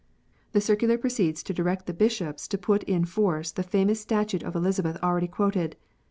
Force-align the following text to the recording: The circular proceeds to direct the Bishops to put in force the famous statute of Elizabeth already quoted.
The 0.53 0.61
circular 0.61 0.97
proceeds 0.97 1.43
to 1.43 1.53
direct 1.53 1.85
the 1.85 1.93
Bishops 1.93 2.47
to 2.47 2.57
put 2.57 2.81
in 2.85 3.05
force 3.05 3.51
the 3.51 3.61
famous 3.61 4.01
statute 4.01 4.41
of 4.41 4.55
Elizabeth 4.55 4.97
already 5.03 5.27
quoted. 5.27 5.75